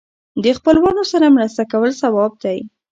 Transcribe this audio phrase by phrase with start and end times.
[0.43, 2.57] د خپلوانو سره مرسته کول ثواب دی.